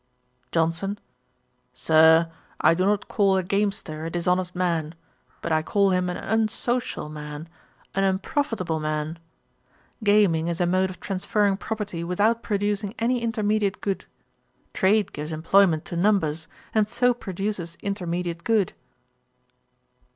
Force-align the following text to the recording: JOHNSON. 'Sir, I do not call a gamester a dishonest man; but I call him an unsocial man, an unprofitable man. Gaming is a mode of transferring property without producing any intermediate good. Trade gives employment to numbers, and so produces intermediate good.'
JOHNSON. 0.51 0.97
'Sir, 1.73 2.31
I 2.59 2.73
do 2.73 2.87
not 2.87 3.07
call 3.07 3.37
a 3.37 3.43
gamester 3.43 4.03
a 4.03 4.09
dishonest 4.09 4.55
man; 4.55 4.95
but 5.43 5.51
I 5.51 5.61
call 5.61 5.91
him 5.91 6.09
an 6.09 6.17
unsocial 6.17 7.07
man, 7.07 7.47
an 7.93 8.03
unprofitable 8.03 8.79
man. 8.79 9.19
Gaming 10.03 10.47
is 10.47 10.59
a 10.59 10.65
mode 10.65 10.89
of 10.89 10.99
transferring 10.99 11.55
property 11.55 12.03
without 12.03 12.41
producing 12.41 12.95
any 12.97 13.21
intermediate 13.21 13.79
good. 13.79 14.05
Trade 14.73 15.13
gives 15.13 15.31
employment 15.31 15.85
to 15.85 15.95
numbers, 15.95 16.47
and 16.73 16.87
so 16.87 17.13
produces 17.13 17.77
intermediate 17.83 18.43
good.' 18.43 18.73